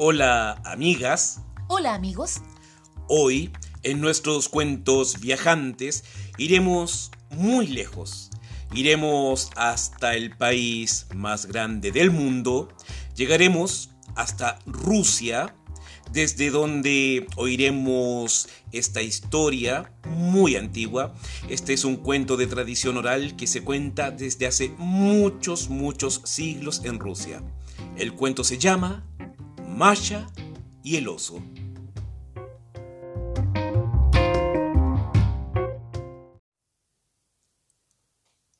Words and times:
Hola 0.00 0.62
amigas. 0.64 1.40
Hola 1.66 1.92
amigos. 1.92 2.40
Hoy, 3.08 3.50
en 3.82 4.00
nuestros 4.00 4.48
cuentos 4.48 5.18
viajantes, 5.18 6.04
iremos 6.36 7.10
muy 7.30 7.66
lejos. 7.66 8.30
Iremos 8.72 9.50
hasta 9.56 10.14
el 10.14 10.36
país 10.36 11.08
más 11.16 11.46
grande 11.46 11.90
del 11.90 12.12
mundo. 12.12 12.68
Llegaremos 13.16 13.90
hasta 14.14 14.60
Rusia, 14.66 15.56
desde 16.12 16.50
donde 16.50 17.26
oiremos 17.34 18.48
esta 18.70 19.02
historia 19.02 19.92
muy 20.06 20.54
antigua. 20.54 21.12
Este 21.48 21.72
es 21.72 21.84
un 21.84 21.96
cuento 21.96 22.36
de 22.36 22.46
tradición 22.46 22.98
oral 22.98 23.34
que 23.34 23.48
se 23.48 23.64
cuenta 23.64 24.12
desde 24.12 24.46
hace 24.46 24.68
muchos, 24.78 25.70
muchos 25.70 26.20
siglos 26.22 26.82
en 26.84 27.00
Rusia. 27.00 27.42
El 27.96 28.12
cuento 28.12 28.44
se 28.44 28.58
llama 28.58 29.04
Masha 29.78 30.26
y 30.82 30.96
el 30.96 31.06
oso. 31.06 31.40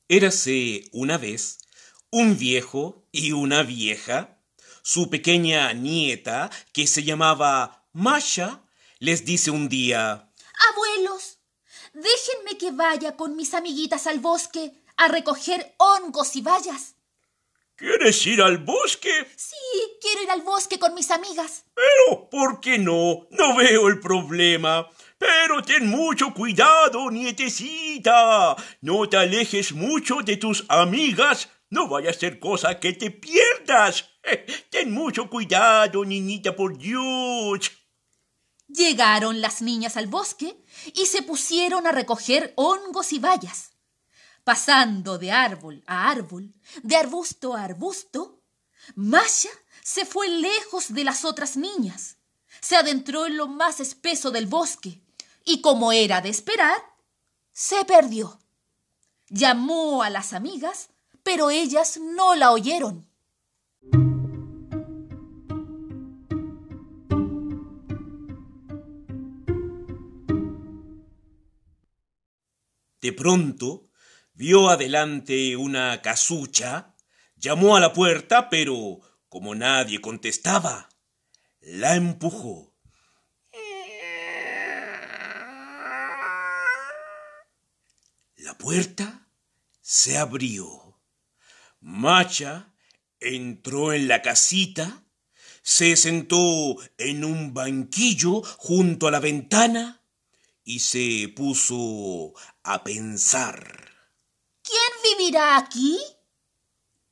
Érase 0.06 0.84
una 0.92 1.18
vez 1.18 1.58
un 2.12 2.38
viejo 2.38 3.08
y 3.10 3.32
una 3.32 3.64
vieja. 3.64 4.38
Su 4.82 5.10
pequeña 5.10 5.72
nieta, 5.72 6.50
que 6.72 6.86
se 6.86 7.02
llamaba 7.02 7.88
Masha, 7.92 8.62
les 9.00 9.24
dice 9.24 9.50
un 9.50 9.68
día 9.68 10.32
Abuelos, 10.70 11.40
déjenme 11.94 12.56
que 12.58 12.70
vaya 12.70 13.16
con 13.16 13.34
mis 13.34 13.54
amiguitas 13.54 14.06
al 14.06 14.20
bosque 14.20 14.84
a 14.96 15.08
recoger 15.08 15.74
hongos 15.78 16.36
y 16.36 16.42
bayas. 16.42 16.94
¿Quieres 17.78 18.26
ir 18.26 18.42
al 18.42 18.58
bosque? 18.58 19.08
Sí, 19.36 19.54
quiero 20.00 20.24
ir 20.24 20.30
al 20.32 20.42
bosque 20.42 20.80
con 20.80 20.94
mis 20.94 21.12
amigas. 21.12 21.64
Pero, 21.74 22.28
¿por 22.28 22.58
qué 22.58 22.76
no? 22.76 23.28
No 23.30 23.54
veo 23.54 23.86
el 23.86 24.00
problema. 24.00 24.88
Pero 25.16 25.62
ten 25.62 25.86
mucho 25.86 26.34
cuidado, 26.34 27.08
nietecita. 27.08 28.56
No 28.80 29.08
te 29.08 29.16
alejes 29.16 29.72
mucho 29.72 30.16
de 30.24 30.38
tus 30.38 30.64
amigas. 30.68 31.50
No 31.70 31.86
vaya 31.86 32.10
a 32.10 32.14
ser 32.14 32.40
cosa 32.40 32.80
que 32.80 32.94
te 32.94 33.12
pierdas. 33.12 34.10
Ten 34.70 34.90
mucho 34.90 35.30
cuidado, 35.30 36.04
niñita, 36.04 36.56
por 36.56 36.76
Dios. 36.76 37.70
Llegaron 38.66 39.40
las 39.40 39.62
niñas 39.62 39.96
al 39.96 40.08
bosque 40.08 40.64
y 40.94 41.06
se 41.06 41.22
pusieron 41.22 41.86
a 41.86 41.92
recoger 41.92 42.54
hongos 42.56 43.12
y 43.12 43.20
bayas. 43.20 43.70
Pasando 44.48 45.18
de 45.18 45.30
árbol 45.30 45.84
a 45.86 46.08
árbol, 46.08 46.54
de 46.82 46.96
arbusto 46.96 47.54
a 47.54 47.64
arbusto, 47.64 48.40
Masha 48.94 49.50
se 49.82 50.06
fue 50.06 50.26
lejos 50.30 50.94
de 50.94 51.04
las 51.04 51.26
otras 51.26 51.58
niñas. 51.58 52.16
Se 52.62 52.74
adentró 52.74 53.26
en 53.26 53.36
lo 53.36 53.46
más 53.46 53.78
espeso 53.78 54.30
del 54.30 54.46
bosque 54.46 55.02
y, 55.44 55.60
como 55.60 55.92
era 55.92 56.22
de 56.22 56.30
esperar, 56.30 56.82
se 57.52 57.84
perdió. 57.84 58.40
Llamó 59.28 60.02
a 60.02 60.08
las 60.08 60.32
amigas, 60.32 60.88
pero 61.22 61.50
ellas 61.50 62.00
no 62.00 62.34
la 62.34 62.50
oyeron. 62.52 63.06
De 73.02 73.12
pronto, 73.12 73.87
Vio 74.38 74.68
adelante 74.70 75.56
una 75.56 76.00
casucha, 76.00 76.94
llamó 77.34 77.74
a 77.74 77.80
la 77.80 77.92
puerta, 77.92 78.48
pero 78.48 79.00
como 79.28 79.56
nadie 79.56 80.00
contestaba, 80.00 80.88
la 81.60 81.96
empujó. 81.96 82.72
La 88.36 88.56
puerta 88.56 89.26
se 89.80 90.16
abrió. 90.16 91.00
Macha 91.80 92.72
entró 93.18 93.92
en 93.92 94.06
la 94.06 94.22
casita, 94.22 95.02
se 95.62 95.96
sentó 95.96 96.76
en 96.96 97.24
un 97.24 97.52
banquillo 97.54 98.42
junto 98.42 99.08
a 99.08 99.10
la 99.10 99.18
ventana 99.18 100.00
y 100.62 100.78
se 100.78 101.26
puso 101.34 102.34
a 102.62 102.84
pensar. 102.84 103.97
¿Quién 105.08 105.18
vivirá 105.18 105.56
aquí? 105.56 105.98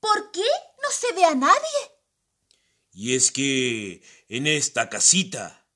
¿Por 0.00 0.30
qué 0.30 0.44
no 0.82 0.90
se 0.90 1.12
ve 1.14 1.24
a 1.24 1.34
nadie? 1.34 1.80
Y 2.92 3.14
es 3.14 3.32
que 3.32 4.02
en 4.28 4.46
esta 4.46 4.90
casita 4.90 5.66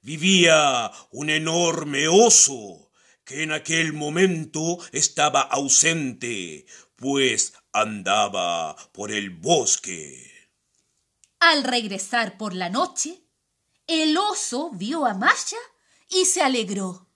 vivía 0.00 0.90
un 1.12 1.30
enorme 1.30 2.08
oso 2.08 2.90
que 3.24 3.44
en 3.44 3.52
aquel 3.52 3.92
momento 3.92 4.78
estaba 4.90 5.42
ausente, 5.42 6.66
pues 6.96 7.52
andaba 7.72 8.74
por 8.92 9.12
el 9.12 9.30
bosque. 9.30 10.50
Al 11.38 11.62
regresar 11.62 12.36
por 12.36 12.52
la 12.54 12.68
noche, 12.68 13.22
el 13.86 14.16
oso 14.16 14.70
vio 14.72 15.06
a 15.06 15.14
Masha 15.14 15.58
y 16.08 16.24
se 16.24 16.42
alegró. 16.42 17.06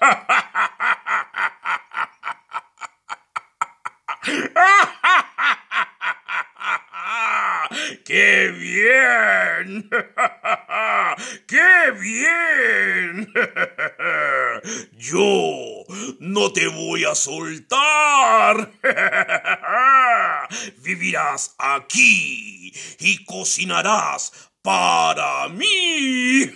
¡Qué 8.04 8.52
bien! 8.52 9.88
¡Qué 11.46 11.90
bien! 12.00 13.32
Yo 14.92 15.84
no 16.20 16.52
te 16.52 16.68
voy 16.68 17.04
a 17.04 17.14
soltar. 17.14 18.72
Vivirás 20.78 21.54
aquí 21.58 22.72
y 23.00 23.24
cocinarás 23.24 24.52
para 24.62 25.48
mí. 25.48 26.50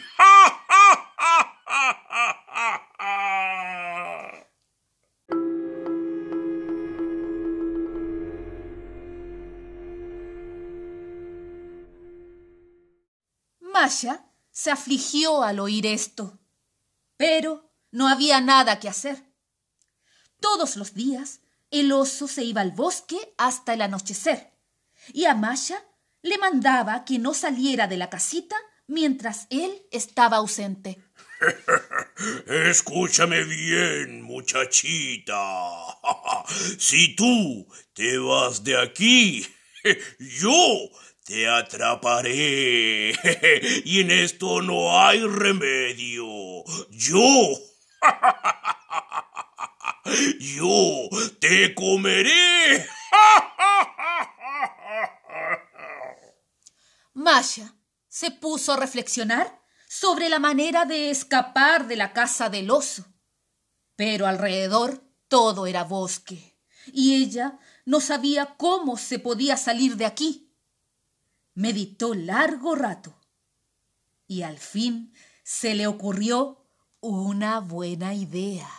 Masha 13.89 14.23
se 14.51 14.71
afligió 14.71 15.43
al 15.43 15.61
oír 15.61 15.87
esto, 15.87 16.39
pero 17.17 17.73
no 17.91 18.07
había 18.07 18.39
nada 18.43 18.81
que 18.81 18.87
hacer. 18.87 19.25
Todos 20.41 20.77
los 20.77 20.93
días 20.93 21.41
el 21.71 21.91
oso 21.93 22.29
se 22.29 22.45
iba 22.45 22.61
al 22.61 22.73
bosque 22.73 23.17
hasta 23.39 23.73
el 23.73 23.81
anochecer, 23.81 24.53
y 25.15 25.25
a 25.25 25.35
Masha 25.35 25.83
le 26.21 26.37
mandaba 26.37 27.07
que 27.07 27.19
no 27.19 27.33
saliera 27.33 27.87
de 27.87 27.97
la 27.97 28.11
casita 28.11 28.57
mientras 28.87 29.47
él 29.49 29.87
estaba 29.91 30.37
ausente. 30.37 31.03
Escúchame 32.47 33.45
bien, 33.45 34.21
muchachita. 34.21 35.35
Si 36.79 37.17
tú 37.17 37.67
te 37.95 38.19
vas 38.19 38.63
de 38.65 38.79
aquí, 38.79 39.47
yo 40.19 40.91
te 41.29 41.47
atraparé. 41.47 43.13
Y 43.85 44.01
en 44.01 44.11
esto 44.11 44.63
no 44.63 44.99
hay 44.99 45.21
remedio. 45.21 46.25
Yo. 46.91 47.21
Yo 50.41 51.11
te 51.39 51.75
comeré. 51.75 52.89
Masha 57.13 57.75
se 58.09 58.31
puso 58.31 58.73
a 58.73 58.79
reflexionar 58.79 59.61
sobre 59.87 60.31
la 60.31 60.39
manera 60.39 60.87
de 60.87 61.11
escapar 61.11 61.87
de 61.87 61.97
la 61.97 62.15
casa 62.15 62.49
del 62.49 62.71
oso. 62.71 63.05
Pero 63.97 64.27
alrededor 64.27 65.05
todo 65.29 65.67
era 65.67 65.85
bosque, 65.85 66.59
y 66.87 67.23
ella 67.23 67.59
no 67.85 68.01
sabía 68.01 68.57
cómo 68.57 68.97
se 68.97 69.19
podía 69.19 69.59
salir 69.59 69.97
de 69.97 70.07
aquí. 70.07 70.48
Meditó 71.59 72.15
largo 72.15 72.77
rato 72.77 73.19
y 74.29 74.43
al 74.43 74.59
fin 74.59 75.13
se 75.43 75.75
le 75.75 75.89
ocurrió 75.89 76.65
una 77.01 77.59
buena 77.59 78.15
idea. 78.15 78.71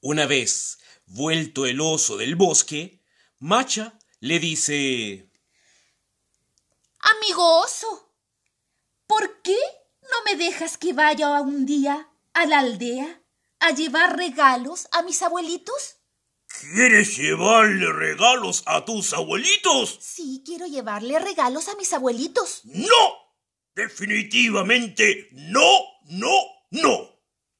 Una 0.00 0.24
vez 0.24 0.78
vuelto 1.04 1.66
el 1.66 1.82
oso 1.82 2.16
del 2.16 2.34
bosque, 2.34 3.02
Macha 3.38 3.98
le 4.20 4.38
dice 4.38 5.30
Amigo 7.00 7.60
oso, 7.60 8.14
¿por 9.06 9.42
qué 9.42 9.58
no 10.00 10.24
me 10.24 10.42
dejas 10.42 10.78
que 10.78 10.94
vaya 10.94 11.42
un 11.42 11.66
día 11.66 12.10
a 12.36 12.44
la 12.44 12.58
aldea 12.58 13.22
a 13.60 13.70
llevar 13.70 14.16
regalos 14.16 14.88
a 14.92 15.02
mis 15.02 15.22
abuelitos? 15.22 15.96
¿Quieres 16.60 17.16
llevarle 17.16 17.90
regalos 17.92 18.62
a 18.66 18.84
tus 18.84 19.14
abuelitos? 19.14 19.98
Sí, 20.00 20.42
quiero 20.44 20.66
llevarle 20.66 21.18
regalos 21.18 21.68
a 21.68 21.74
mis 21.76 21.92
abuelitos. 21.94 22.60
¡No! 22.64 22.86
Definitivamente 23.74 25.28
no, 25.32 25.66
no, 26.04 26.30
no. 26.70 27.10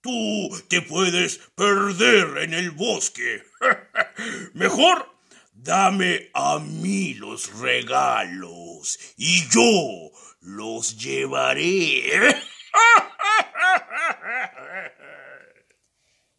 Tú 0.02 0.50
te 0.69 0.82
puedes 0.82 1.40
perder 1.55 2.38
en 2.43 2.55
el 2.55 2.70
bosque. 2.70 3.43
Mejor 4.55 5.11
dame 5.52 6.31
a 6.34 6.58
mí 6.58 7.14
los 7.14 7.58
regalos 7.61 8.99
y 9.17 9.49
yo 9.49 10.11
los 10.40 10.99
llevaré. 10.99 12.43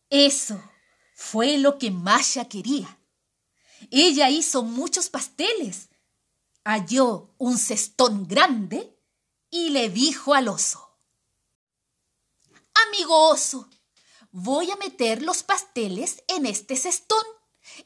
Eso 0.09 0.61
fue 1.13 1.57
lo 1.57 1.77
que 1.77 1.91
Masha 1.91 2.47
quería. 2.47 2.99
Ella 3.91 4.29
hizo 4.29 4.63
muchos 4.63 5.09
pasteles, 5.09 5.89
halló 6.63 7.33
un 7.37 7.57
cestón 7.57 8.27
grande 8.27 8.97
y 9.49 9.69
le 9.69 9.89
dijo 9.89 10.33
al 10.33 10.47
oso. 10.47 10.97
Amigo 12.87 13.29
oso, 13.29 13.69
voy 14.31 14.71
a 14.71 14.75
meter 14.75 15.21
los 15.21 15.43
pasteles 15.43 16.23
en 16.27 16.45
este 16.45 16.75
cestón 16.75 17.23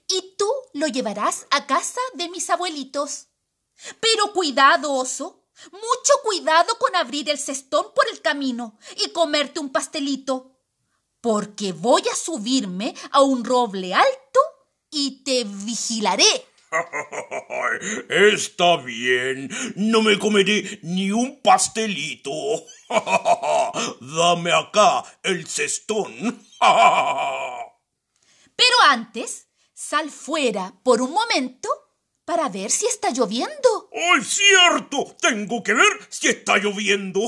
y 0.08 0.36
tú 0.38 0.48
lo 0.74 0.88
llevarás 0.88 1.48
a 1.50 1.66
casa 1.66 2.02
de 2.14 2.30
mis 2.30 2.50
abuelitos. 2.50 3.28
Pero 4.00 4.34
cuidado, 4.34 4.94
oso, 4.94 5.46
mucho 5.72 6.14
cuidado 6.24 6.78
con 6.78 6.96
abrir 6.96 7.30
el 7.30 7.40
cestón 7.40 7.94
por 7.96 8.08
el 8.10 8.22
camino 8.22 8.78
y 8.98 9.12
comerte 9.12 9.60
un 9.60 9.72
pastelito, 9.72 10.51
porque 11.22 11.72
voy 11.72 12.02
a 12.12 12.16
subirme 12.16 12.96
a 13.12 13.22
un 13.22 13.46
roble 13.46 13.94
alto 13.94 14.40
y 14.90 15.24
te 15.24 15.44
vigilaré. 15.46 16.46
Está 18.10 18.78
bien, 18.78 19.50
no 19.76 20.02
me 20.02 20.18
comeré 20.18 20.80
ni 20.84 21.12
un 21.12 21.42
pastelito. 21.42 22.32
Dame 24.02 24.52
acá 24.52 25.04
el 25.24 25.48
cestón. 25.48 26.14
Pero 28.56 28.76
antes, 28.90 29.48
sal 29.74 30.10
fuera 30.10 30.74
por 30.84 31.02
un 31.02 31.12
momento 31.12 31.70
para 32.26 32.48
ver 32.48 32.70
si 32.72 32.86
está 32.86 33.10
lloviendo. 33.10 33.90
¡Ay, 33.92 34.24
cierto! 34.24 35.18
Tengo 35.20 35.64
que 35.64 35.74
ver 35.74 35.92
si 36.10 36.30
está 36.30 36.58
lloviendo. 36.58 37.20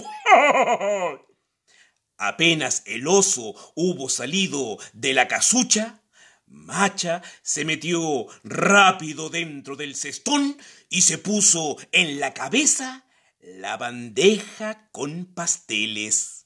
Apenas 2.25 2.83
el 2.85 3.05
oso 3.05 3.53
hubo 3.75 4.07
salido 4.07 4.77
de 4.93 5.13
la 5.13 5.27
casucha, 5.27 6.01
Macha 6.47 7.21
se 7.41 7.65
metió 7.65 8.27
rápido 8.45 9.29
dentro 9.29 9.75
del 9.75 9.93
cestón 9.93 10.57
y 10.89 11.01
se 11.01 11.17
puso 11.17 11.75
en 11.91 12.21
la 12.21 12.33
cabeza 12.33 13.05
la 13.41 13.75
bandeja 13.75 14.87
con 14.91 15.25
pasteles. 15.25 16.45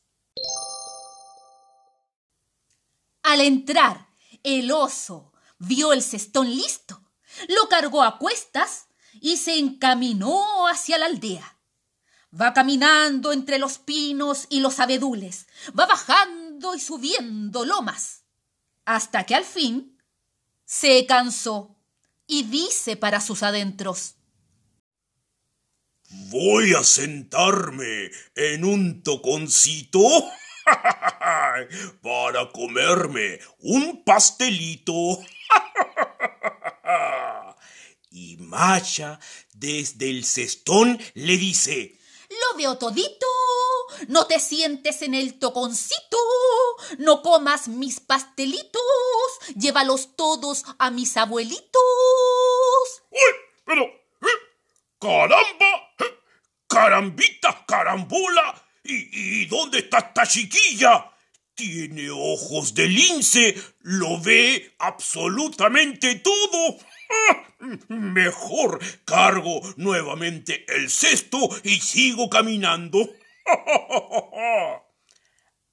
Al 3.22 3.42
entrar, 3.42 4.08
el 4.42 4.72
oso 4.72 5.32
vio 5.60 5.94
el 5.94 6.02
cestón 6.02 6.50
listo, 6.50 7.04
lo 7.50 7.70
cargó 7.70 8.02
a 8.02 8.18
cuestas 8.18 8.88
y 9.14 9.38
se 9.38 9.60
encaminó 9.60 10.68
hacia 10.68 10.98
la 10.98 11.06
aldea. 11.06 11.57
Va 12.40 12.54
caminando 12.54 13.32
entre 13.32 13.58
los 13.58 13.80
pinos 13.80 14.46
y 14.50 14.60
los 14.60 14.80
abedules, 14.80 15.48
va 15.78 15.88
bajando 15.88 16.76
y 16.76 16.80
subiendo 16.80 17.66
lomas, 17.66 18.24
hasta 18.86 19.24
que 19.24 19.34
al 19.34 19.46
fin 19.46 19.98
se 20.66 21.06
cansó 21.08 21.76
y 22.28 22.44
dice 22.44 22.96
para 22.96 23.22
sus 23.22 23.42
adentros. 23.42 24.16
Voy 26.30 26.74
a 26.74 26.84
sentarme 26.84 28.12
en 28.36 28.66
un 28.66 29.02
toconcito 29.02 30.00
para 32.02 32.52
comerme 32.52 33.40
un 33.60 34.04
pastelito. 34.04 34.94
y 38.12 38.38
Macha 38.38 39.20
desde 39.54 40.10
el 40.10 40.24
cestón 40.24 41.00
le 41.14 41.38
dice, 41.38 41.97
Lo 42.30 42.58
veo 42.58 42.78
todito 42.78 43.28
no 44.08 44.28
te 44.28 44.40
sientes 44.40 45.02
en 45.02 45.14
el 45.14 45.40
toconcito, 45.40 46.18
no 47.00 47.22
comas 47.22 47.68
mis 47.68 48.00
pastelitos, 48.00 48.82
llévalos 49.56 50.16
todos 50.16 50.64
a 50.78 50.92
mis 50.92 51.18
abuelitos. 51.18 51.82
¡Uy! 53.10 53.20
Pero, 53.66 53.84
¿eh? 53.84 54.38
¡caramba! 55.00 55.94
¿eh? 56.00 56.20
¡Carambita, 56.68 57.66
carambola! 57.68 58.64
¿Y, 58.84 59.42
¿Y 59.42 59.46
dónde 59.46 59.80
está 59.80 60.00
esta 60.00 60.26
chiquilla? 60.26 61.12
Tiene 61.56 62.10
ojos 62.12 62.74
de 62.76 62.88
lince, 62.88 63.56
lo 63.80 64.22
ve 64.22 64.76
absolutamente 64.78 66.16
todo. 66.16 66.78
Mejor 67.88 68.80
cargo 69.06 69.62
nuevamente 69.76 70.66
el 70.68 70.90
cesto 70.90 71.50
y 71.64 71.80
sigo 71.80 72.30
caminando. 72.30 73.10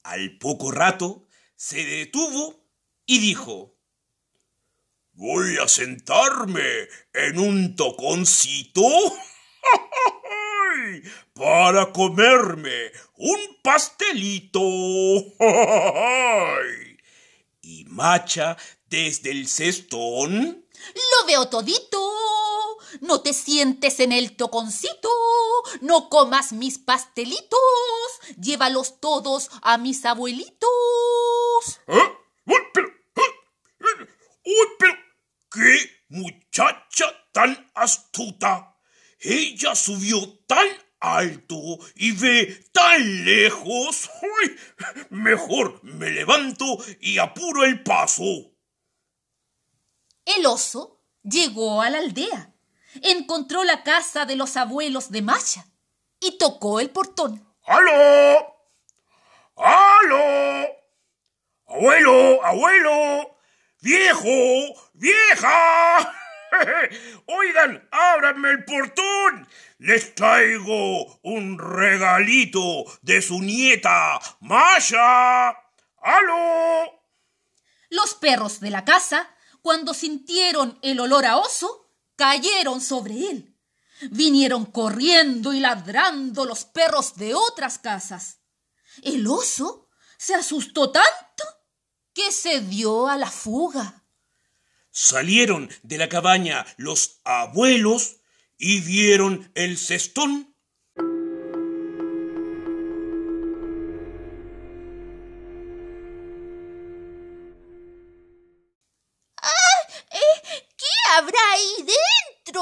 Al 0.03 0.37
poco 0.37 0.71
rato 0.71 1.27
se 1.55 1.83
detuvo 1.83 2.63
y 3.05 3.19
dijo 3.19 3.75
Voy 5.17 5.55
a 5.63 5.67
sentarme 5.69 6.89
en 7.13 7.39
un 7.39 7.77
toconcito 7.77 8.81
para 11.33 11.93
comerme 11.93 12.91
un 13.15 13.39
pastelito. 13.63 14.59
y 17.65 17.85
Macha 17.85 18.57
desde 18.87 19.31
el 19.31 19.47
cestón 19.47 20.65
lo 20.93 21.27
veo 21.27 21.49
todito. 21.49 21.99
No 23.01 23.21
te 23.21 23.33
sientes 23.33 23.99
en 23.99 24.11
el 24.11 24.35
toconcito. 24.35 25.09
No 25.81 26.09
comas 26.09 26.53
mis 26.53 26.77
pastelitos. 26.77 27.59
Llévalos 28.39 28.99
todos 28.99 29.49
a 29.61 29.77
mis 29.77 30.05
abuelitos. 30.05 30.69
¿Eh? 31.87 32.17
¡Uy, 32.45 32.61
pero! 32.73 32.87
¿eh? 32.87 34.07
¡Uy, 34.45 34.67
pero! 34.77 34.93
¡Qué 35.51 36.03
muchacha 36.09 37.05
tan 37.31 37.71
astuta! 37.73 38.77
Ella 39.19 39.75
subió 39.75 40.39
tan 40.45 40.67
alto 41.13 41.55
y 41.95 42.11
ve 42.11 42.65
tan 42.71 43.25
lejos. 43.25 44.09
Mejor 45.09 45.79
me 45.83 46.09
levanto 46.09 46.65
y 46.99 47.17
apuro 47.17 47.63
el 47.63 47.83
paso. 47.83 48.23
El 50.25 50.45
oso 50.45 51.01
llegó 51.23 51.81
a 51.81 51.89
la 51.89 51.99
aldea, 51.99 52.53
encontró 53.01 53.63
la 53.63 53.83
casa 53.83 54.25
de 54.25 54.35
los 54.35 54.57
abuelos 54.57 55.11
de 55.11 55.21
Masha 55.21 55.67
y 56.19 56.37
tocó 56.37 56.79
el 56.79 56.89
portón. 56.89 57.45
¡Aló! 57.65 58.55
¡Aló! 59.55 60.67
¡Abuelo! 61.67 62.43
¡Abuelo! 62.43 63.37
¡Viejo! 63.81 64.89
¡Vieja! 64.93 66.24
Oigan, 67.27 67.87
ábranme 67.91 68.51
el 68.51 68.65
portón. 68.65 69.47
Les 69.79 70.15
traigo 70.15 71.19
un 71.23 71.59
regalito 71.59 72.85
de 73.01 73.21
su 73.21 73.41
nieta, 73.41 74.19
Masha. 74.39 75.49
¡Aló! 75.97 77.03
Los 77.89 78.13
perros 78.15 78.59
de 78.59 78.69
la 78.69 78.85
casa 78.85 79.29
cuando 79.65 79.95
sintieron 79.95 80.77
el 80.83 80.99
olor 80.99 81.25
a 81.25 81.37
oso, 81.37 81.89
cayeron 82.15 82.81
sobre 82.81 83.15
él. 83.31 83.57
Vinieron 84.11 84.65
corriendo 84.65 85.53
y 85.53 85.59
ladrando 85.59 86.45
los 86.45 86.65
perros 86.65 87.15
de 87.15 87.33
otras 87.33 87.79
casas. 87.79 88.41
El 89.01 89.25
oso 89.25 89.89
se 90.17 90.35
asustó 90.35 90.91
tanto 90.91 91.43
que 92.13 92.31
se 92.31 92.59
dio 92.61 93.07
a 93.07 93.17
la 93.17 93.31
fuga. 93.31 94.04
Salieron 94.97 95.69
de 95.83 95.97
la 95.97 96.07
cabaña 96.07 96.65
los 96.77 97.19
abuelos 97.25 98.21
y 98.57 98.79
vieron 98.79 99.51
el 99.53 99.77
cestón 99.77 100.55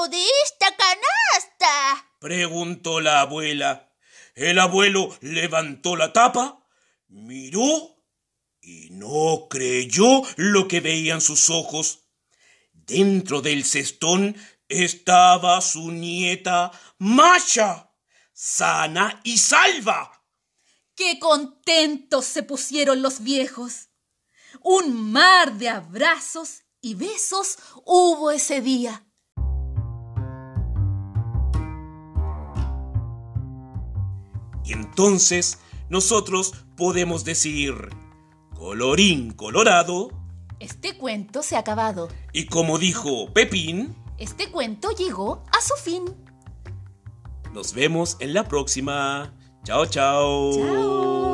de 0.07 0.23
esta 0.43 0.75
canasta? 0.75 2.09
preguntó 2.19 2.99
la 2.99 3.21
abuela. 3.21 3.91
El 4.35 4.59
abuelo 4.59 5.15
levantó 5.21 5.95
la 5.95 6.11
tapa, 6.11 6.65
miró 7.07 7.95
y 8.59 8.89
no 8.91 9.47
creyó 9.49 10.23
lo 10.35 10.67
que 10.67 10.79
veían 10.79 11.21
sus 11.21 11.49
ojos. 11.49 12.02
Dentro 12.85 13.41
del 13.41 13.63
cestón 13.63 14.35
estaba 14.67 15.61
su 15.61 15.91
nieta 15.91 16.71
Masha, 16.97 17.93
sana 18.33 19.21
y 19.23 19.37
salva. 19.37 20.25
¡Qué 20.95 21.17
contentos 21.17 22.25
se 22.25 22.43
pusieron 22.43 23.01
los 23.01 23.21
viejos! 23.21 23.89
Un 24.61 25.11
mar 25.11 25.53
de 25.57 25.69
abrazos 25.69 26.63
y 26.81 26.95
besos 26.95 27.57
hubo 27.85 28.31
ese 28.31 28.61
día. 28.61 29.07
Y 34.65 34.73
entonces 34.73 35.59
nosotros 35.89 36.53
podemos 36.75 37.23
decir, 37.23 37.73
colorín 38.55 39.31
colorado, 39.31 40.22
Este 40.63 40.97
cuento 40.97 41.43
se 41.43 41.55
ha 41.55 41.59
acabado. 41.59 42.07
y 42.31 42.45
como 42.45 42.77
dijo 42.77 43.31
Pepín, 43.33 43.95
Este 44.17 44.49
cuento 44.49 44.91
llegó 44.91 45.43
a 45.51 45.59
su 45.61 45.75
fin. 45.75 46.05
nos 47.53 47.73
vemos 47.73 48.15
en 48.19 48.33
la 48.33 48.47
próxima. 48.47 49.33
Chao, 49.65 49.85
chao. 49.85 50.53
Chao. 50.53 51.32